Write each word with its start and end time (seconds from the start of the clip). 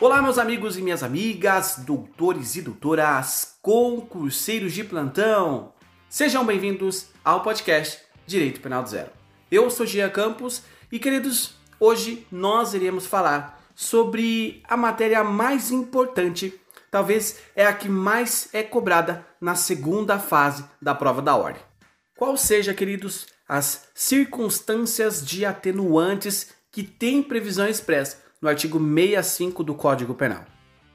Olá, 0.00 0.22
meus 0.22 0.38
amigos 0.38 0.78
e 0.78 0.82
minhas 0.82 1.02
amigas, 1.02 1.78
doutores 1.78 2.54
e 2.54 2.62
doutoras, 2.62 3.58
concurseiros 3.60 4.72
de 4.72 4.84
plantão. 4.84 5.72
Sejam 6.08 6.46
bem-vindos 6.46 7.08
ao 7.24 7.42
podcast 7.42 7.98
Direito 8.24 8.60
Penal 8.60 8.84
do 8.84 8.90
Zero. 8.90 9.10
Eu 9.50 9.68
sou 9.68 9.84
Gia 9.84 10.08
Campos 10.08 10.62
e, 10.92 11.00
queridos, 11.00 11.56
hoje 11.80 12.24
nós 12.30 12.74
iremos 12.74 13.06
falar 13.06 13.60
sobre 13.74 14.62
a 14.68 14.76
matéria 14.76 15.24
mais 15.24 15.72
importante, 15.72 16.54
talvez 16.92 17.40
é 17.56 17.66
a 17.66 17.72
que 17.72 17.88
mais 17.88 18.50
é 18.52 18.62
cobrada 18.62 19.26
na 19.40 19.56
segunda 19.56 20.20
fase 20.20 20.64
da 20.80 20.94
prova 20.94 21.20
da 21.20 21.34
ordem. 21.34 21.62
Qual 22.16 22.36
seja, 22.36 22.72
queridos, 22.72 23.26
as 23.48 23.88
circunstâncias 23.96 25.26
de 25.26 25.44
atenuantes 25.44 26.54
que 26.70 26.84
têm 26.84 27.20
previsão 27.20 27.66
expressa 27.66 28.27
no 28.40 28.48
artigo 28.48 28.78
65 28.78 29.64
do 29.64 29.74
Código 29.74 30.14
Penal. 30.14 30.44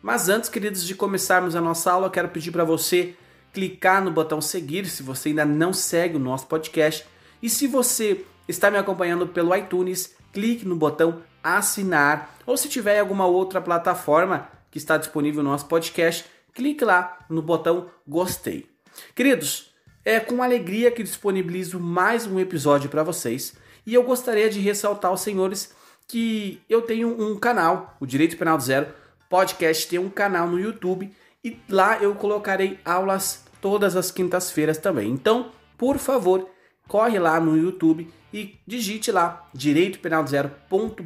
Mas 0.02 0.30
antes, 0.30 0.50
queridos, 0.50 0.86
de 0.86 0.96
começarmos 0.96 1.56
a 1.56 1.62
nossa 1.62 1.92
aula, 1.92 2.10
quero 2.10 2.30
pedir 2.30 2.52
para 2.52 2.64
você 2.64 3.16
clicar 3.54 4.04
no 4.04 4.12
botão 4.12 4.42
seguir 4.42 4.86
se 4.88 5.04
você 5.04 5.30
ainda 5.30 5.46
não 5.46 5.72
segue 5.72 6.18
o 6.18 6.20
nosso 6.20 6.48
podcast. 6.48 7.06
E 7.42 7.50
se 7.50 7.68
você 7.68 8.26
está 8.48 8.70
me 8.70 8.78
acompanhando 8.78 9.28
pelo 9.28 9.56
iTunes, 9.56 10.16
clique 10.34 10.66
no 10.66 10.76
botão 10.76 11.22
assinar. 11.44 12.36
Ou 12.46 12.58
se 12.58 12.68
tiver 12.68 13.00
alguma 13.00 13.26
outra 13.26 13.62
plataforma 13.62 14.50
que 14.72 14.78
está 14.78 14.98
disponível 14.98 15.44
no 15.44 15.52
nosso 15.52 15.68
podcast, 15.68 16.26
clique 16.54 16.84
lá 16.84 17.20
no 17.30 17.42
botão 17.42 17.90
gostei. 18.08 18.70
Queridos, 19.16 19.74
é 20.04 20.20
com 20.20 20.44
alegria 20.44 20.92
que 20.92 21.04
disponibilizo 21.04 21.80
mais 21.80 22.28
um 22.28 22.40
episódio 22.40 22.90
para 22.90 23.04
vocês 23.04 23.54
e 23.86 23.94
eu 23.94 24.04
gostaria 24.04 24.50
de 24.50 24.60
ressaltar 24.60 25.12
aos 25.12 25.22
senhores 25.22 25.74
que 26.08 26.62
eu 26.70 26.82
tenho 26.82 27.10
um 27.22 27.38
canal, 27.40 27.96
o 28.00 28.06
Direito 28.06 28.38
Penal 28.38 28.58
do 28.58 28.64
Zero 28.64 28.88
Podcast, 29.30 29.88
tem 29.88 30.00
um 30.00 30.10
canal 30.10 30.48
no 30.48 30.60
YouTube 30.60 31.12
e 31.44 31.60
lá 31.70 31.98
eu 31.98 32.14
colocarei 32.16 32.80
aulas 32.86 33.46
todas 33.60 33.96
as 33.96 34.12
quintas-feiras 34.12 34.78
também. 34.78 35.10
Então, 35.10 35.52
por 35.78 35.98
favor, 35.98 36.50
corre 36.88 37.18
lá 37.20 37.40
no 37.40 37.58
YouTube 37.58 38.08
e 38.34 38.60
digite 38.66 39.12
lá 39.12 39.48
Direito 39.54 40.00
Penal 40.00 40.24
do 40.24 40.30
Zero 40.30 40.52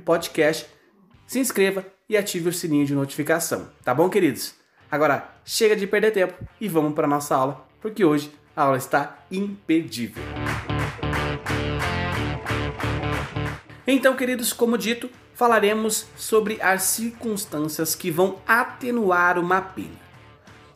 podcast, 0.04 0.68
se 1.26 1.40
inscreva 1.40 1.86
e 2.10 2.16
ative 2.16 2.50
o 2.50 2.54
sininho 2.54 2.86
de 2.86 2.96
notificação. 2.96 3.70
Tá 3.84 3.94
bom, 3.94 4.10
queridos? 4.10 4.56
Agora, 4.90 5.30
chega 5.44 5.76
de 5.76 5.86
perder 5.86 6.12
tempo 6.12 6.34
e 6.60 6.68
vamos 6.68 6.94
para 6.94 7.08
nossa 7.08 7.36
aula, 7.36 7.68
porque 7.82 8.06
hoje 8.06 8.32
a 8.56 8.64
aula 8.64 8.78
está 8.78 9.20
imperdível. 9.30 10.24
Então, 13.90 14.18
queridos, 14.18 14.52
como 14.52 14.78
dito, 14.78 15.10
falaremos 15.34 16.08
sobre 16.18 16.62
as 16.62 16.84
circunstâncias 16.84 17.96
que 17.96 18.12
vão 18.12 18.42
atenuar 18.46 19.40
uma 19.40 19.62
pena. 19.62 19.96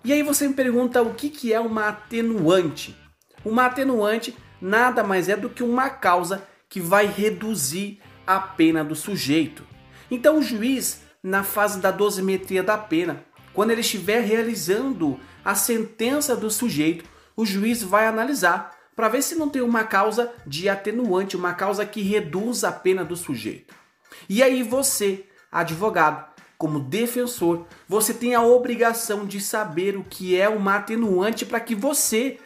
E 0.02 0.14
aí 0.14 0.24
você 0.24 0.48
me 0.48 0.54
pergunta 0.54 1.02
o 1.02 1.14
que, 1.14 1.30
que 1.30 1.54
é 1.54 1.60
uma 1.60 1.90
atenuante? 1.90 2.96
Uma 3.44 3.66
atenuante 3.66 4.34
nada 4.62 5.04
mais 5.04 5.28
é 5.28 5.36
do 5.36 5.50
que 5.50 5.62
uma 5.62 5.90
causa 5.90 6.48
que 6.70 6.80
vai 6.80 7.06
reduzir 7.06 8.00
a 8.26 8.40
pena 8.40 8.82
do 8.82 8.96
sujeito. 8.96 9.68
Então 10.10 10.38
o 10.38 10.42
juiz, 10.42 11.02
na 11.22 11.44
fase 11.44 11.80
da 11.80 11.92
dosimetria 11.92 12.64
da 12.64 12.78
pena, 12.78 13.26
quando 13.54 13.72
ele 13.72 13.82
estiver 13.82 14.22
realizando 14.22 15.20
a 15.44 15.54
sentença 15.54 16.36
do 16.36 16.50
sujeito, 16.50 17.04
o 17.36 17.46
juiz 17.46 17.84
vai 17.84 18.08
analisar 18.08 18.72
para 18.96 19.10
ver 19.10 19.22
se 19.22 19.36
não 19.36 19.50
tem 19.50 19.62
uma 19.62 19.84
causa 19.84 20.32
de 20.46 20.70
atenuante, 20.70 21.38
uma 21.38 21.54
causa 21.54 21.86
que 21.86 22.02
reduz 22.02 22.64
a 22.64 22.72
pena 22.72 23.04
do 23.04 23.16
sujeito. 23.16 23.74
E 24.30 24.44
aí 24.44 24.64
você, 24.64 25.26
advogado, 25.52 26.26
como 26.58 26.80
defensor, 26.80 27.66
você 27.88 28.14
tem 28.14 28.36
a 28.36 28.42
obrigação 28.44 29.26
de 29.26 29.42
saber 29.42 29.98
o 29.98 30.04
que 30.04 30.40
é 30.40 30.48
uma 30.48 30.76
atenuante 30.76 31.46
para 31.46 31.60
que 31.60 31.74
você 31.74 32.40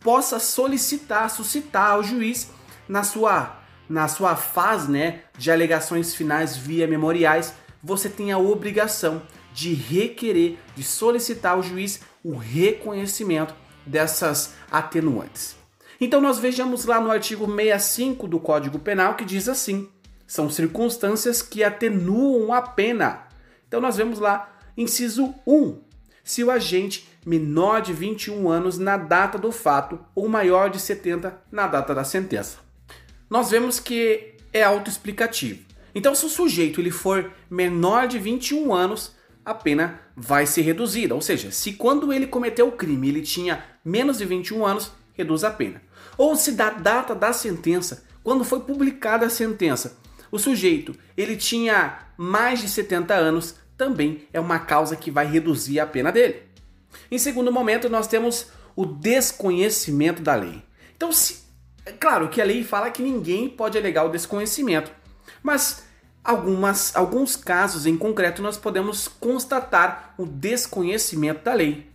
possa 0.00 0.38
solicitar, 0.38 1.28
suscitar 1.28 1.92
ao 1.92 2.02
juiz 2.02 2.50
na 2.88 3.02
sua 3.02 3.56
na 3.88 4.06
sua 4.06 4.36
fase, 4.36 4.90
né, 4.90 5.22
de 5.38 5.50
alegações 5.50 6.14
finais 6.14 6.54
via 6.54 6.86
memoriais, 6.86 7.54
você 7.82 8.08
tem 8.08 8.30
a 8.30 8.38
obrigação 8.38 9.22
de 9.54 9.72
requerer, 9.72 10.58
de 10.76 10.84
solicitar 10.84 11.52
ao 11.52 11.62
juiz 11.62 12.00
o 12.22 12.36
reconhecimento 12.36 13.54
dessas 13.86 14.54
atenuantes. 14.70 15.57
Então 16.00 16.20
nós 16.20 16.38
vejamos 16.38 16.84
lá 16.84 17.00
no 17.00 17.10
artigo 17.10 17.46
65 17.46 18.28
do 18.28 18.38
Código 18.38 18.78
Penal 18.78 19.14
que 19.14 19.24
diz 19.24 19.48
assim: 19.48 19.88
são 20.26 20.48
circunstâncias 20.50 21.42
que 21.42 21.64
atenuam 21.64 22.52
a 22.52 22.62
pena. 22.62 23.26
Então 23.66 23.80
nós 23.80 23.96
vemos 23.96 24.18
lá, 24.18 24.54
inciso 24.76 25.34
1, 25.46 25.78
se 26.22 26.44
o 26.44 26.50
agente 26.50 27.08
menor 27.26 27.82
de 27.82 27.92
21 27.92 28.48
anos 28.48 28.78
na 28.78 28.96
data 28.96 29.36
do 29.36 29.50
fato 29.50 29.98
ou 30.14 30.28
maior 30.28 30.70
de 30.70 30.78
70 30.78 31.42
na 31.50 31.66
data 31.66 31.94
da 31.94 32.04
sentença. 32.04 32.58
Nós 33.28 33.50
vemos 33.50 33.80
que 33.80 34.34
é 34.52 34.62
autoexplicativo. 34.62 35.64
Então 35.94 36.14
se 36.14 36.24
o 36.24 36.28
sujeito 36.28 36.80
ele 36.80 36.90
for 36.90 37.30
menor 37.50 38.06
de 38.06 38.18
21 38.18 38.72
anos, 38.72 39.14
a 39.44 39.52
pena 39.52 40.00
vai 40.16 40.46
ser 40.46 40.62
reduzida. 40.62 41.14
Ou 41.14 41.20
seja, 41.20 41.50
se 41.50 41.72
quando 41.72 42.12
ele 42.12 42.26
cometeu 42.26 42.68
o 42.68 42.72
crime 42.72 43.08
ele 43.08 43.22
tinha 43.22 43.64
menos 43.84 44.18
de 44.18 44.24
21 44.24 44.64
anos, 44.64 44.92
reduz 45.14 45.42
a 45.44 45.50
pena. 45.50 45.82
Ou 46.16 46.36
se 46.36 46.52
da 46.52 46.70
data 46.70 47.14
da 47.14 47.32
sentença, 47.32 48.04
quando 48.22 48.44
foi 48.44 48.60
publicada 48.60 49.26
a 49.26 49.30
sentença, 49.30 49.98
o 50.30 50.38
sujeito 50.38 50.94
ele 51.16 51.36
tinha 51.36 51.98
mais 52.16 52.60
de 52.60 52.68
70 52.68 53.14
anos, 53.14 53.54
também 53.76 54.26
é 54.32 54.40
uma 54.40 54.58
causa 54.58 54.96
que 54.96 55.10
vai 55.10 55.26
reduzir 55.26 55.80
a 55.80 55.86
pena 55.86 56.10
dele. 56.10 56.42
Em 57.10 57.18
segundo 57.18 57.52
momento, 57.52 57.88
nós 57.88 58.06
temos 58.06 58.48
o 58.74 58.84
desconhecimento 58.84 60.22
da 60.22 60.34
lei. 60.34 60.62
Então, 60.96 61.12
se, 61.12 61.44
é 61.86 61.92
claro 61.92 62.28
que 62.28 62.40
a 62.40 62.44
lei 62.44 62.64
fala 62.64 62.90
que 62.90 63.02
ninguém 63.02 63.48
pode 63.48 63.78
alegar 63.78 64.04
o 64.04 64.10
desconhecimento, 64.10 64.90
mas 65.42 65.84
algumas, 66.22 66.94
alguns 66.94 67.36
casos 67.36 67.86
em 67.86 67.96
concreto 67.96 68.42
nós 68.42 68.58
podemos 68.58 69.08
constatar 69.08 70.14
o 70.18 70.26
desconhecimento 70.26 71.42
da 71.44 71.54
lei. 71.54 71.87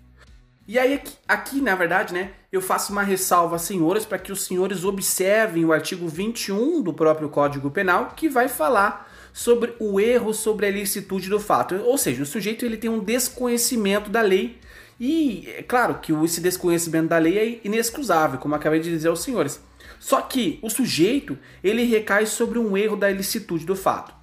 E 0.65 0.79
aí, 0.79 0.93
aqui, 0.93 1.13
aqui, 1.27 1.61
na 1.61 1.75
verdade, 1.75 2.13
né, 2.13 2.31
eu 2.49 2.61
faço 2.61 2.93
uma 2.93 3.03
ressalva, 3.03 3.59
senhores, 3.59 4.05
para 4.05 4.17
que 4.17 4.31
os 4.31 4.45
senhores 4.45 4.85
observem 4.85 5.65
o 5.65 5.73
artigo 5.73 6.07
21 6.07 6.81
do 6.81 6.93
próprio 6.93 7.27
Código 7.27 7.69
Penal, 7.69 8.13
que 8.15 8.29
vai 8.29 8.47
falar 8.47 9.11
sobre 9.33 9.75
o 9.77 9.99
erro 9.99 10.33
sobre 10.33 10.65
a 10.65 10.69
ilicitude 10.69 11.29
do 11.29 11.39
fato. 11.39 11.75
Ou 11.75 11.97
seja, 11.97 12.23
o 12.23 12.25
sujeito 12.25 12.65
ele 12.65 12.77
tem 12.77 12.89
um 12.89 13.03
desconhecimento 13.03 14.09
da 14.09 14.21
lei 14.21 14.57
e 14.97 15.49
é 15.57 15.63
claro 15.63 15.99
que 15.99 16.13
esse 16.13 16.39
desconhecimento 16.39 17.09
da 17.09 17.17
lei 17.17 17.37
é 17.37 17.67
inexcusável, 17.67 18.39
como 18.39 18.55
acabei 18.55 18.79
de 18.79 18.89
dizer 18.89 19.09
aos 19.09 19.21
senhores. 19.21 19.59
Só 19.99 20.21
que 20.21 20.59
o 20.61 20.69
sujeito 20.69 21.37
ele 21.61 21.83
recai 21.83 22.25
sobre 22.25 22.57
um 22.57 22.77
erro 22.77 22.95
da 22.95 23.11
ilicitude 23.11 23.65
do 23.65 23.75
fato. 23.75 24.13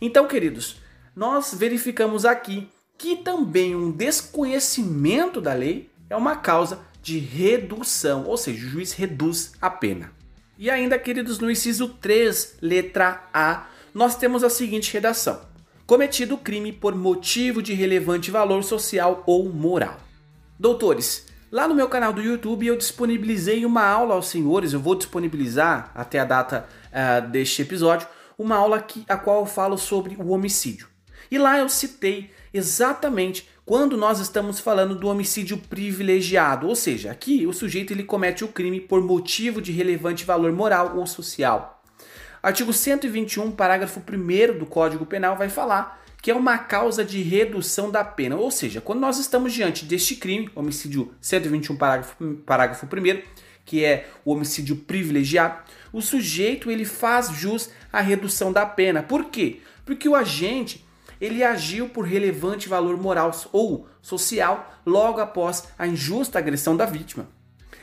Então, 0.00 0.26
queridos, 0.26 0.80
nós 1.14 1.52
verificamos 1.52 2.24
aqui 2.24 2.70
que 2.96 3.16
também 3.16 3.74
um 3.74 3.90
desconhecimento 3.90 5.40
da 5.40 5.52
lei 5.52 5.89
é 6.10 6.16
uma 6.16 6.36
causa 6.36 6.80
de 7.00 7.18
redução, 7.18 8.26
ou 8.26 8.36
seja, 8.36 8.66
o 8.66 8.68
juiz 8.68 8.92
reduz 8.92 9.52
a 9.62 9.70
pena. 9.70 10.12
E 10.58 10.68
ainda, 10.68 10.98
queridos, 10.98 11.38
no 11.38 11.50
inciso 11.50 11.88
3, 11.88 12.58
letra 12.60 13.26
A, 13.32 13.66
nós 13.94 14.16
temos 14.16 14.44
a 14.44 14.50
seguinte 14.50 14.92
redação: 14.92 15.40
cometido 15.86 16.36
crime 16.36 16.72
por 16.72 16.94
motivo 16.94 17.62
de 17.62 17.72
relevante 17.72 18.30
valor 18.30 18.62
social 18.62 19.22
ou 19.26 19.50
moral. 19.50 19.98
Doutores, 20.58 21.26
lá 21.50 21.66
no 21.66 21.74
meu 21.74 21.88
canal 21.88 22.12
do 22.12 22.20
YouTube 22.20 22.66
eu 22.66 22.76
disponibilizei 22.76 23.64
uma 23.64 23.86
aula 23.86 24.14
aos 24.14 24.28
senhores, 24.28 24.74
eu 24.74 24.80
vou 24.80 24.94
disponibilizar 24.94 25.90
até 25.94 26.18
a 26.18 26.24
data 26.24 26.66
uh, 26.90 27.26
deste 27.28 27.62
episódio, 27.62 28.06
uma 28.36 28.56
aula 28.56 28.82
que, 28.82 29.04
a 29.08 29.16
qual 29.16 29.40
eu 29.40 29.46
falo 29.46 29.78
sobre 29.78 30.16
o 30.16 30.28
homicídio. 30.30 30.88
E 31.30 31.38
lá 31.38 31.58
eu 31.58 31.68
citei 31.68 32.30
exatamente 32.52 33.48
quando 33.64 33.96
nós 33.96 34.18
estamos 34.18 34.58
falando 34.58 34.94
do 34.94 35.08
homicídio 35.08 35.56
privilegiado, 35.56 36.66
ou 36.66 36.74
seja, 36.74 37.10
aqui 37.10 37.46
o 37.46 37.52
sujeito 37.52 37.92
ele 37.92 38.02
comete 38.02 38.44
o 38.44 38.48
crime 38.48 38.80
por 38.80 39.00
motivo 39.00 39.62
de 39.62 39.70
relevante 39.70 40.24
valor 40.24 40.52
moral 40.52 40.96
ou 40.96 41.06
social. 41.06 41.82
Artigo 42.42 42.72
121, 42.72 43.52
parágrafo 43.52 44.00
1 44.00 44.58
do 44.58 44.66
Código 44.66 45.06
Penal 45.06 45.36
vai 45.36 45.48
falar 45.48 46.00
que 46.22 46.30
é 46.30 46.34
uma 46.34 46.58
causa 46.58 47.04
de 47.04 47.22
redução 47.22 47.90
da 47.90 48.04
pena, 48.04 48.36
ou 48.36 48.50
seja, 48.50 48.80
quando 48.80 49.00
nós 49.00 49.18
estamos 49.18 49.52
diante 49.52 49.86
deste 49.86 50.16
crime, 50.16 50.50
homicídio 50.54 51.14
121, 51.20 51.76
parágrafo, 51.76 52.16
parágrafo 52.44 52.86
1 52.86 53.22
que 53.64 53.84
é 53.84 54.08
o 54.24 54.32
homicídio 54.32 54.74
privilegiado, 54.74 55.60
o 55.92 56.02
sujeito 56.02 56.70
ele 56.70 56.84
faz 56.84 57.30
jus 57.30 57.70
à 57.92 58.00
redução 58.00 58.52
da 58.52 58.66
pena. 58.66 59.02
Por 59.02 59.26
quê? 59.26 59.60
Porque 59.84 60.08
o 60.08 60.16
agente 60.16 60.84
ele 61.20 61.44
agiu 61.44 61.88
por 61.88 62.04
relevante 62.04 62.68
valor 62.68 62.96
moral 62.96 63.30
ou 63.52 63.86
social 64.00 64.72
logo 64.86 65.20
após 65.20 65.68
a 65.78 65.86
injusta 65.86 66.38
agressão 66.38 66.76
da 66.76 66.86
vítima. 66.86 67.28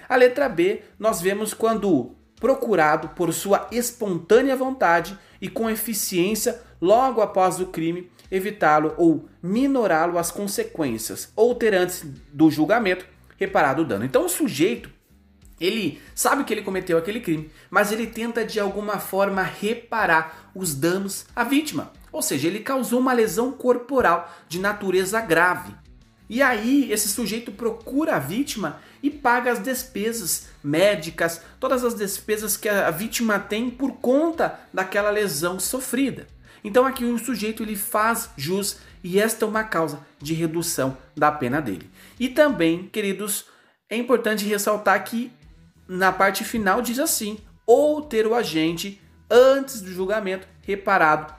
A 0.10 0.16
letra 0.16 0.48
B, 0.48 0.82
nós 0.98 1.22
vemos 1.22 1.54
quando 1.54 2.16
procurado 2.40 3.10
por 3.10 3.34
sua 3.34 3.68
espontânea 3.72 4.56
vontade 4.56 5.18
e 5.42 5.50
com 5.50 5.70
eficiência 5.70 6.62
logo 6.82 7.22
após 7.22 7.60
o 7.60 7.68
crime, 7.68 8.10
evitá-lo 8.32 8.94
ou 8.98 9.28
minorá-lo 9.42 10.18
as 10.18 10.32
consequências, 10.32 11.32
ou 11.36 11.56
ter 11.56 11.74
antes 11.74 12.04
do 12.32 12.50
julgamento 12.50 13.06
reparado 13.38 13.82
o 13.82 13.86
dano. 13.86 14.06
Então 14.06 14.26
o 14.26 14.30
sujeito 14.30 14.90
ele 15.60 16.00
sabe 16.14 16.44
que 16.44 16.54
ele 16.54 16.62
cometeu 16.62 16.98
aquele 16.98 17.20
crime, 17.20 17.50
mas 17.70 17.92
ele 17.92 18.06
tenta 18.06 18.46
de 18.46 18.60
alguma 18.60 19.00
forma 19.00 19.42
reparar 19.42 20.52
os 20.54 20.76
danos 20.76 21.26
à 21.36 21.44
vítima. 21.44 21.92
Ou 22.12 22.22
seja, 22.22 22.48
ele 22.48 22.60
causou 22.60 23.00
uma 23.00 23.14
lesão 23.14 23.52
corporal 23.52 24.32
de 24.48 24.60
natureza 24.60 25.20
grave. 25.22 25.74
E 26.30 26.42
aí, 26.42 26.92
esse 26.92 27.08
sujeito 27.08 27.52
procura 27.52 28.16
a 28.16 28.20
vítima 28.20 28.82
e 29.02 29.10
paga 29.10 29.52
as 29.52 29.60
despesas 29.60 30.48
médicas, 30.64 31.42
todas 31.60 31.84
as 31.84 31.94
despesas 31.94 32.58
que 32.58 32.68
a 32.68 32.92
vítima 32.92 33.40
tem 33.40 33.70
por 33.70 33.94
conta 33.94 34.60
daquela 34.74 35.10
lesão 35.10 35.60
sofrida. 35.60 36.28
Então 36.64 36.86
aqui 36.86 37.06
o 37.06 37.18
sujeito 37.18 37.64
ele 37.64 37.76
faz 37.76 38.30
jus 38.36 38.78
e 39.04 39.20
esta 39.20 39.46
é 39.46 39.48
uma 39.48 39.64
causa 39.64 40.00
de 40.20 40.34
redução 40.34 40.98
da 41.16 41.32
pena 41.32 41.62
dele. 41.62 41.90
E 42.20 42.28
também, 42.28 42.88
queridos, 42.88 43.46
é 43.90 43.96
importante 43.96 44.46
ressaltar 44.46 45.02
que 45.04 45.32
na 45.88 46.12
parte 46.12 46.44
final 46.44 46.82
diz 46.82 47.00
assim: 47.00 47.38
ou 47.66 48.02
ter 48.02 48.28
o 48.28 48.36
agente 48.36 49.00
antes 49.30 49.80
do 49.82 49.92
julgamento 49.92 50.48
reparado 50.64 51.34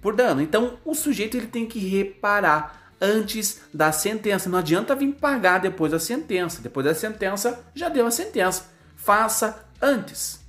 por 0.00 0.14
dano. 0.14 0.40
Então 0.40 0.78
o 0.84 0.94
sujeito 0.94 1.36
ele 1.36 1.46
tem 1.46 1.66
que 1.66 1.78
reparar 1.78 2.92
antes 3.00 3.62
da 3.72 3.92
sentença. 3.92 4.48
Não 4.48 4.58
adianta 4.58 4.94
vir 4.94 5.12
pagar 5.14 5.58
depois 5.58 5.92
da 5.92 5.98
sentença. 5.98 6.60
Depois 6.60 6.84
da 6.84 6.94
sentença 6.94 7.64
já 7.74 7.88
deu 7.88 8.06
a 8.06 8.10
sentença. 8.10 8.70
Faça 8.96 9.64
antes. 9.80 10.40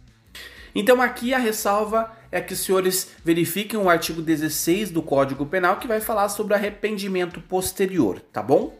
Então 0.73 1.01
aqui 1.01 1.33
a 1.33 1.37
ressalva 1.37 2.11
é 2.31 2.39
que 2.39 2.53
os 2.53 2.59
senhores 2.59 3.09
verifiquem 3.23 3.79
o 3.79 3.89
artigo 3.89 4.21
16 4.21 4.89
do 4.89 5.01
Código 5.01 5.45
Penal 5.45 5.77
que 5.77 5.87
vai 5.87 5.99
falar 5.99 6.29
sobre 6.29 6.53
arrependimento 6.53 7.41
posterior, 7.41 8.21
tá 8.31 8.41
bom? 8.41 8.79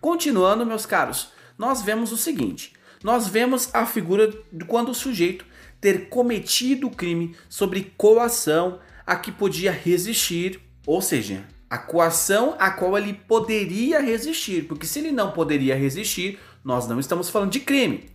Continuando, 0.00 0.64
meus 0.64 0.86
caros, 0.86 1.30
nós 1.58 1.82
vemos 1.82 2.10
o 2.10 2.16
seguinte: 2.16 2.72
nós 3.04 3.28
vemos 3.28 3.68
a 3.74 3.84
figura 3.84 4.32
de 4.50 4.64
quando 4.64 4.90
o 4.90 4.94
sujeito 4.94 5.44
ter 5.78 6.08
cometido 6.08 6.86
o 6.86 6.90
crime 6.90 7.36
sobre 7.48 7.92
coação 7.96 8.78
a 9.10 9.16
que 9.16 9.32
podia 9.32 9.72
resistir, 9.72 10.60
ou 10.86 11.02
seja, 11.02 11.42
a 11.68 11.76
coação 11.76 12.54
a 12.60 12.70
qual 12.70 12.96
ele 12.96 13.12
poderia 13.12 14.00
resistir, 14.00 14.68
porque 14.68 14.86
se 14.86 15.00
ele 15.00 15.10
não 15.10 15.32
poderia 15.32 15.74
resistir, 15.74 16.38
nós 16.62 16.86
não 16.86 17.00
estamos 17.00 17.28
falando 17.28 17.50
de 17.50 17.58
crime. 17.58 18.08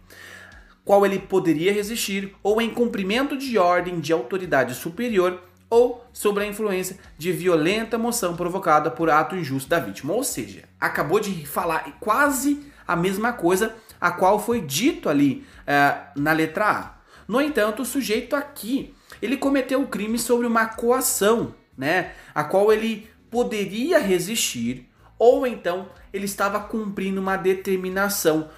Qual 0.85 1.05
ele 1.05 1.19
poderia 1.19 1.73
resistir, 1.73 2.33
ou 2.41 2.61
em 2.61 2.69
cumprimento 2.69 3.37
de 3.37 3.57
ordem 3.57 3.99
de 3.99 4.13
autoridade 4.13 4.73
superior, 4.73 5.43
ou 5.69 6.07
sobre 6.13 6.45
a 6.45 6.47
influência 6.47 6.97
de 7.17 7.29
violenta 7.33 7.97
emoção 7.97 8.33
provocada 8.33 8.89
por 8.89 9.09
ato 9.09 9.35
injusto 9.35 9.69
da 9.69 9.79
vítima. 9.79 10.13
Ou 10.13 10.23
seja, 10.23 10.63
acabou 10.79 11.19
de 11.19 11.45
falar 11.45 11.97
quase 11.99 12.71
a 12.87 12.95
mesma 12.95 13.33
coisa 13.33 13.75
a 13.99 14.11
qual 14.11 14.39
foi 14.39 14.61
dito 14.61 15.09
ali 15.09 15.45
é, 15.67 15.93
na 16.15 16.31
letra 16.31 16.69
A. 16.69 16.95
No 17.27 17.41
entanto, 17.41 17.81
o 17.81 17.85
sujeito 17.85 18.33
aqui 18.33 18.94
ele 19.21 19.37
cometeu 19.37 19.81
o 19.81 19.87
crime 19.87 20.17
sobre 20.17 20.47
uma 20.47 20.65
coação, 20.65 21.53
né, 21.77 22.11
a 22.33 22.43
qual 22.43 22.71
ele 22.71 23.09
poderia 23.29 23.99
resistir, 23.99 24.89
ou 25.17 25.45
então 25.45 25.89
ele 26.13 26.25
estava 26.25 26.59
cumprindo 26.59 27.19
uma 27.19 27.37
determinação 27.37 28.49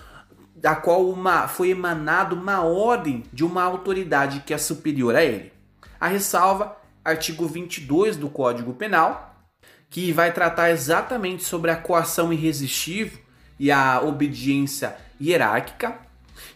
da 0.55 0.75
qual 0.75 1.07
uma, 1.07 1.47
foi 1.47 1.69
emanada 1.69 2.33
uma 2.33 2.61
ordem 2.61 3.23
de 3.31 3.45
uma 3.45 3.63
autoridade 3.63 4.41
que 4.45 4.53
é 4.53 4.57
superior 4.57 5.15
a 5.15 5.23
ele. 5.23 5.53
A 5.99 6.07
ressalva, 6.07 6.75
artigo 7.05 7.47
22 7.47 8.17
do 8.17 8.27
Código 8.27 8.73
Penal, 8.73 9.35
que 9.89 10.11
vai 10.11 10.33
tratar 10.33 10.71
exatamente 10.71 11.43
sobre 11.43 11.71
a 11.71 11.75
coação 11.75 12.33
irresistível 12.33 13.19
e 13.59 13.71
a 13.71 14.01
obediência 14.01 14.95
hierárquica. 15.21 15.99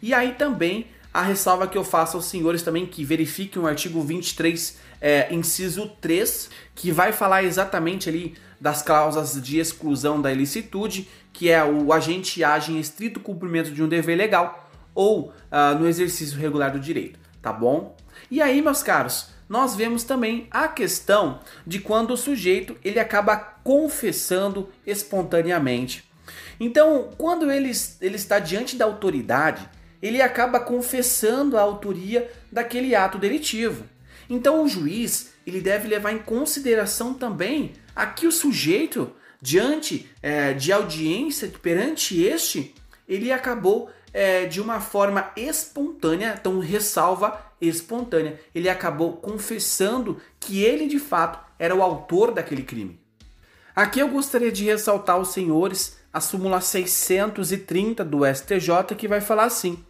E 0.01 0.13
aí 0.13 0.33
também 0.33 0.87
a 1.13 1.21
ressalva 1.21 1.67
que 1.67 1.77
eu 1.77 1.83
faço 1.83 2.17
aos 2.17 2.25
senhores 2.25 2.61
também 2.61 2.85
que 2.85 3.03
verifiquem 3.03 3.61
o 3.61 3.67
artigo 3.67 4.01
23, 4.01 4.77
é, 4.99 5.33
inciso 5.33 5.91
3, 5.99 6.49
que 6.75 6.91
vai 6.91 7.11
falar 7.11 7.43
exatamente 7.43 8.09
ali 8.09 8.35
das 8.59 8.81
cláusulas 8.81 9.41
de 9.41 9.59
exclusão 9.59 10.21
da 10.21 10.31
ilicitude, 10.31 11.09
que 11.33 11.49
é 11.49 11.63
o 11.63 11.91
agente 11.91 12.43
age 12.43 12.71
em 12.71 12.79
estrito 12.79 13.19
cumprimento 13.19 13.71
de 13.71 13.81
um 13.81 13.87
dever 13.87 14.17
legal 14.17 14.69
ou 14.93 15.29
uh, 15.29 15.79
no 15.79 15.87
exercício 15.87 16.37
regular 16.37 16.71
do 16.71 16.79
direito, 16.79 17.19
tá 17.41 17.51
bom? 17.51 17.95
E 18.29 18.41
aí, 18.41 18.61
meus 18.61 18.83
caros, 18.83 19.29
nós 19.47 19.75
vemos 19.75 20.03
também 20.03 20.47
a 20.51 20.67
questão 20.67 21.39
de 21.65 21.79
quando 21.79 22.11
o 22.11 22.17
sujeito 22.17 22.77
ele 22.83 22.99
acaba 22.99 23.37
confessando 23.37 24.69
espontaneamente 24.85 26.11
então, 26.63 27.09
quando 27.17 27.51
ele, 27.51 27.71
ele 27.99 28.15
está 28.15 28.37
diante 28.37 28.75
da 28.75 28.85
autoridade, 28.85 29.67
ele 30.01 30.21
acaba 30.21 30.59
confessando 30.59 31.57
a 31.57 31.61
autoria 31.61 32.29
daquele 32.51 32.95
ato 32.95 33.17
delitivo. 33.17 33.85
Então, 34.29 34.63
o 34.63 34.67
juiz 34.67 35.33
ele 35.45 35.61
deve 35.61 35.87
levar 35.87 36.11
em 36.11 36.19
consideração 36.19 37.13
também 37.13 37.73
aqui 37.95 38.25
o 38.27 38.31
sujeito 38.31 39.11
diante 39.41 40.09
é, 40.21 40.53
de 40.53 40.71
audiência 40.71 41.51
perante 41.61 42.21
este, 42.21 42.75
ele 43.07 43.31
acabou 43.31 43.89
é, 44.13 44.45
de 44.45 44.61
uma 44.61 44.79
forma 44.79 45.31
espontânea, 45.35 46.37
então 46.39 46.59
ressalva 46.59 47.51
espontânea, 47.59 48.39
ele 48.53 48.69
acabou 48.69 49.17
confessando 49.17 50.19
que 50.39 50.63
ele 50.63 50.87
de 50.87 50.99
fato 50.99 51.39
era 51.57 51.75
o 51.75 51.81
autor 51.81 52.31
daquele 52.31 52.63
crime. 52.63 52.99
Aqui 53.75 53.99
eu 53.99 54.09
gostaria 54.09 54.51
de 54.51 54.65
ressaltar 54.65 55.15
aos 55.15 55.29
senhores 55.29 55.97
a 56.13 56.19
súmula 56.19 56.59
630 56.59 58.03
do 58.03 58.25
STJ 58.25 58.95
que 58.97 59.07
vai 59.07 59.21
falar 59.21 59.45
assim: 59.45 59.83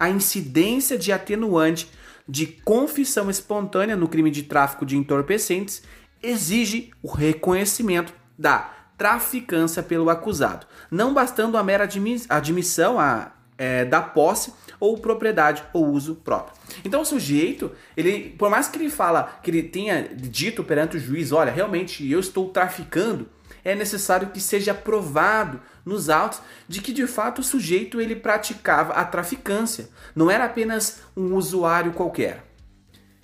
a 0.00 0.08
incidência 0.08 0.96
de 0.96 1.12
atenuante 1.12 1.90
de 2.26 2.46
confissão 2.46 3.28
espontânea 3.28 3.94
no 3.94 4.08
crime 4.08 4.30
de 4.30 4.44
tráfico 4.44 4.86
de 4.86 4.96
entorpecentes 4.96 5.82
exige 6.22 6.90
o 7.02 7.08
reconhecimento 7.08 8.14
da 8.38 8.72
traficância 8.96 9.82
pelo 9.82 10.08
acusado, 10.08 10.66
não 10.90 11.12
bastando 11.12 11.56
a 11.56 11.62
mera 11.62 11.88
admissão 12.28 12.98
a, 12.98 13.32
é, 13.58 13.84
da 13.84 14.00
posse 14.00 14.52
ou 14.78 14.96
propriedade 14.96 15.62
ou 15.72 15.88
uso 15.88 16.14
próprio. 16.16 16.54
Então 16.84 17.02
o 17.02 17.04
sujeito, 17.04 17.72
ele, 17.96 18.30
por 18.38 18.48
mais 18.48 18.68
que 18.68 18.78
ele 18.78 18.90
fala 18.90 19.38
que 19.42 19.50
ele 19.50 19.62
tenha 19.62 20.08
dito 20.14 20.64
perante 20.64 20.96
o 20.96 21.00
juiz, 21.00 21.32
olha, 21.32 21.52
realmente 21.52 22.10
eu 22.10 22.20
estou 22.20 22.48
traficando, 22.48 23.28
é 23.64 23.74
necessário 23.74 24.30
que 24.30 24.40
seja 24.40 24.74
provado 24.74 25.60
nos 25.84 26.08
autos 26.08 26.40
de 26.68 26.80
que 26.80 26.92
de 26.92 27.06
fato 27.06 27.40
o 27.40 27.44
sujeito 27.44 28.00
ele 28.00 28.16
praticava 28.16 28.92
a 28.94 29.04
traficância, 29.04 29.88
não 30.14 30.30
era 30.30 30.44
apenas 30.44 31.02
um 31.16 31.34
usuário 31.34 31.92
qualquer. 31.92 32.44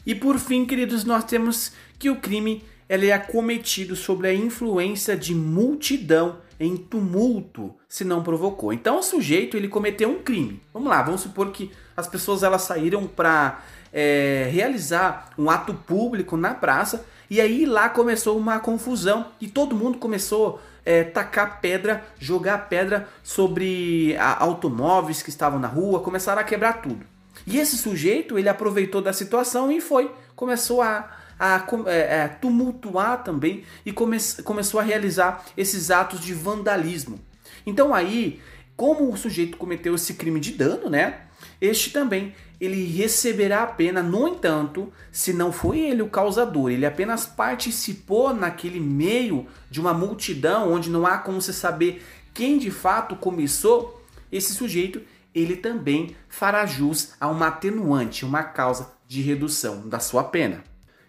E 0.05 0.15
por 0.15 0.39
fim, 0.39 0.65
queridos, 0.65 1.05
nós 1.05 1.25
temos 1.25 1.73
que 1.99 2.09
o 2.11 2.17
crime 2.17 2.65
ele 2.89 3.11
é 3.11 3.19
cometido 3.19 3.97
sob 3.97 4.29
a 4.29 4.33
influência 4.33 5.17
de 5.17 5.35
multidão 5.35 6.39
em 6.59 6.77
tumulto, 6.77 7.75
se 7.89 8.05
não 8.05 8.23
provocou. 8.23 8.73
Então 8.73 8.99
o 8.99 9.03
sujeito 9.03 9.57
ele 9.57 9.69
cometeu 9.69 10.11
um 10.11 10.23
crime. 10.23 10.61
Vamos 10.73 10.89
lá, 10.89 11.03
vamos 11.03 11.21
supor 11.21 11.51
que 11.51 11.71
as 11.97 12.07
pessoas 12.07 12.43
elas 12.43 12.63
saíram 12.63 13.07
para 13.07 13.61
é, 13.93 14.49
realizar 14.53 15.31
um 15.39 15.51
ato 15.51 15.75
público 15.75 16.37
na 16.37 16.55
praça 16.55 17.05
e 17.29 17.41
aí 17.41 17.67
lá 17.67 17.89
começou 17.89 18.39
uma 18.39 18.61
confusão 18.61 19.27
e 19.41 19.49
todo 19.49 19.75
mundo 19.75 19.99
começou 19.99 20.61
é, 20.85 21.03
tacar 21.03 21.61
pedra, 21.61 22.05
jogar 22.19 22.69
pedra 22.69 23.09
sobre 23.23 24.17
a, 24.19 24.45
automóveis 24.45 25.23
que 25.23 25.31
estavam 25.31 25.59
na 25.59 25.67
rua, 25.67 26.01
começaram 26.01 26.41
a 26.41 26.45
quebrar 26.45 26.81
tudo. 26.83 27.05
E 27.47 27.59
esse 27.59 27.77
sujeito 27.77 28.39
ele 28.39 28.49
aproveitou 28.49 29.03
da 29.03 29.13
situação 29.13 29.71
e 29.71 29.81
foi, 29.81 30.11
começou 30.37 30.81
a, 30.81 31.16
a, 31.39 31.57
a, 31.57 31.67
é, 31.87 32.19
é, 32.19 32.29
tumultuar 32.29 33.23
também 33.23 33.65
e 33.85 33.93
come, 33.93 34.19
começou 34.45 34.81
a 34.81 34.83
realizar 34.83 35.45
esses 35.57 35.91
atos 35.91 36.21
de 36.21 36.35
vandalismo. 36.35 37.21
Então 37.67 37.95
aí, 37.95 38.41
como 38.77 39.11
o 39.11 39.17
sujeito 39.17 39.57
cometeu 39.57 39.95
esse 39.95 40.15
crime 40.15 40.41
de 40.41 40.53
dano, 40.53 40.89
né? 40.89 41.23
Este 41.61 41.91
também 41.91 42.35
ele 42.61 42.85
receberá 42.87 43.63
a 43.63 43.67
pena, 43.67 44.03
no 44.03 44.27
entanto, 44.29 44.91
se 45.13 45.33
não 45.33 45.53
foi 45.53 45.81
ele 45.81 46.03
o 46.03 46.09
causador, 46.09 46.71
ele 46.71 46.87
apenas 46.87 47.27
participou 47.27 48.35
naquele 48.35 48.81
meio 48.81 49.47
de 49.71 49.81
uma 49.81 49.93
multidão 49.93 50.73
onde 50.73 50.89
não 50.89 51.07
há 51.07 51.19
como 51.19 51.41
se 51.43 51.53
saber 51.53 52.03
quem 52.33 52.59
de 52.59 52.71
fato 52.71 53.17
começou, 53.17 54.03
esse 54.33 54.55
sujeito 54.55 55.03
ele 55.35 55.57
também 55.57 56.17
fará 56.29 56.65
jus 56.65 57.13
a 57.21 57.29
uma 57.29 57.49
atenuante, 57.49 58.25
uma 58.25 58.43
causa 58.43 58.91
de 59.07 59.21
redução 59.21 59.87
da 59.87 60.01
sua 60.01 60.25
pena. 60.25 60.65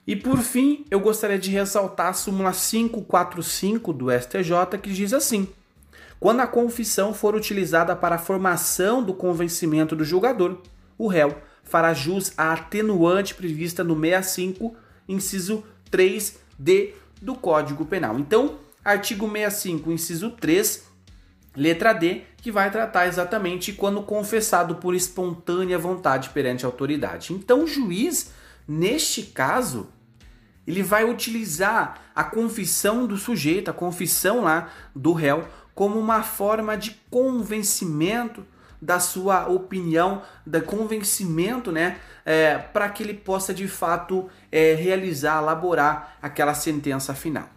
E 0.08 0.16
por 0.16 0.40
fim, 0.40 0.86
eu 0.90 1.02
gostaria 1.02 1.38
de 1.38 1.52
ressaltar 1.52 2.08
a 2.08 2.14
súmula 2.14 2.54
545 2.54 3.92
do 3.92 4.08
STJ 4.10 4.80
que 4.82 4.94
diz 4.94 5.14
assim: 5.14 5.50
quando 6.18 6.40
a 6.40 6.48
confissão 6.48 7.14
for 7.14 7.36
utilizada 7.36 7.94
para 7.94 8.16
a 8.16 8.20
formação 8.20 9.04
do 9.04 9.14
convencimento 9.14 9.98
do 9.98 10.06
julgador, 10.06 10.62
o 10.98 11.08
réu 11.08 11.38
fará 11.62 11.94
jus 11.94 12.32
à 12.38 12.54
atenuante 12.54 13.36
prevista 13.36 13.84
no 13.84 14.00
65, 14.00 14.74
inciso 15.10 15.64
3d 15.92 16.94
do 17.22 17.36
Código 17.36 17.86
Penal. 17.86 18.18
Então, 18.18 18.60
artigo 18.86 19.30
65, 19.30 19.92
inciso 19.92 20.32
3, 20.32 20.88
letra 21.54 21.92
D, 21.92 22.22
que 22.38 22.50
vai 22.50 22.72
tratar 22.72 23.08
exatamente 23.08 23.74
quando 23.74 24.02
confessado 24.02 24.76
por 24.76 24.96
espontânea 24.96 25.78
vontade 25.78 26.30
perante 26.30 26.66
a 26.66 26.70
autoridade. 26.70 27.34
Então, 27.34 27.66
o 27.66 27.68
juiz, 27.68 28.32
neste 28.66 29.24
caso, 29.24 29.90
ele 30.68 30.84
vai 30.84 31.06
utilizar 31.06 32.02
a 32.14 32.26
confissão 32.26 33.08
do 33.08 33.16
sujeito, 33.16 33.72
a 33.72 33.74
confissão 33.74 34.44
lá 34.44 34.70
do 34.94 35.14
réu, 35.14 35.48
como 35.74 35.98
uma 35.98 36.22
forma 36.22 36.76
de 36.76 37.00
convencimento 37.10 38.46
da 38.82 39.00
sua 39.00 39.48
opinião, 39.48 40.22
da 40.46 40.62
convencimento, 40.62 41.72
né, 41.72 41.98
é, 42.26 42.58
para 42.58 42.90
que 42.90 43.02
ele 43.02 43.14
possa 43.14 43.54
de 43.54 43.68
fato 43.68 44.30
é, 44.52 44.76
realizar, 44.76 45.42
elaborar 45.42 46.18
aquela 46.22 46.54
sentença 46.54 47.14
final. 47.16 47.50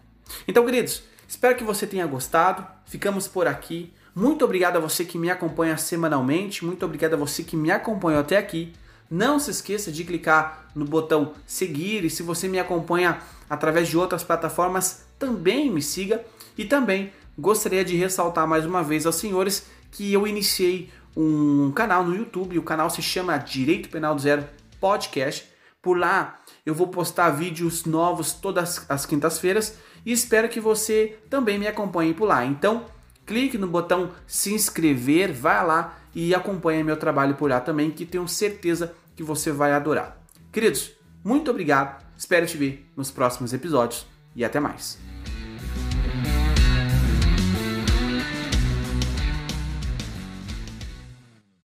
Então, 0.47 0.65
queridos, 0.65 1.03
espero 1.27 1.55
que 1.55 1.63
você 1.63 1.85
tenha 1.85 2.07
gostado. 2.07 2.65
Ficamos 2.85 3.27
por 3.27 3.45
aqui. 3.45 3.93
Muito 4.15 4.43
obrigado 4.43 4.77
a 4.77 4.79
você 4.79 5.05
que 5.05 5.17
me 5.17 5.29
acompanha 5.29 5.77
semanalmente. 5.77 6.65
Muito 6.65 6.85
obrigado 6.85 7.13
a 7.13 7.17
você 7.17 7.43
que 7.43 7.55
me 7.55 7.69
acompanhou 7.69 8.21
até 8.21 8.37
aqui. 8.37 8.73
Não 9.11 9.37
se 9.37 9.51
esqueça 9.51 9.91
de 9.91 10.05
clicar 10.05 10.71
no 10.73 10.85
botão 10.85 11.33
seguir 11.45 12.05
e 12.05 12.09
se 12.09 12.23
você 12.23 12.47
me 12.47 12.57
acompanha 12.57 13.19
através 13.49 13.89
de 13.89 13.97
outras 13.97 14.23
plataformas, 14.23 15.05
também 15.19 15.69
me 15.69 15.81
siga. 15.81 16.23
E 16.57 16.63
também 16.63 17.11
gostaria 17.37 17.83
de 17.83 17.97
ressaltar 17.97 18.47
mais 18.47 18.65
uma 18.65 18.81
vez 18.81 19.05
aos 19.05 19.15
senhores 19.15 19.67
que 19.91 20.13
eu 20.13 20.25
iniciei 20.25 20.89
um 21.15 21.73
canal 21.75 22.05
no 22.05 22.15
YouTube, 22.15 22.57
o 22.57 22.63
canal 22.63 22.89
se 22.89 23.01
chama 23.01 23.37
Direito 23.37 23.89
Penal 23.89 24.15
do 24.15 24.21
Zero 24.21 24.45
Podcast. 24.79 25.45
Por 25.81 25.97
lá 25.97 26.39
eu 26.65 26.73
vou 26.73 26.87
postar 26.87 27.31
vídeos 27.31 27.83
novos 27.83 28.31
todas 28.31 28.85
as 28.87 29.05
quintas-feiras 29.05 29.77
e 30.05 30.13
espero 30.13 30.47
que 30.47 30.61
você 30.61 31.19
também 31.29 31.59
me 31.59 31.67
acompanhe 31.67 32.13
por 32.13 32.27
lá. 32.27 32.45
Então, 32.45 32.85
clique 33.25 33.57
no 33.57 33.67
botão 33.67 34.11
se 34.25 34.53
inscrever, 34.53 35.33
vai 35.33 35.65
lá 35.65 35.97
e 36.15 36.33
acompanhe 36.33 36.83
meu 36.83 36.95
trabalho 36.95 37.35
por 37.35 37.49
lá 37.49 37.59
também, 37.59 37.91
que 37.91 38.05
tenho 38.05 38.27
certeza 38.27 38.95
que 39.21 39.27
você 39.27 39.51
vai 39.51 39.71
adorar. 39.71 40.17
Queridos, 40.51 40.91
muito 41.23 41.51
obrigado, 41.51 42.03
espero 42.17 42.47
te 42.47 42.57
ver 42.57 42.89
nos 42.97 43.11
próximos 43.11 43.53
episódios 43.53 44.07
e 44.35 44.43
até 44.43 44.59
mais. 44.59 45.10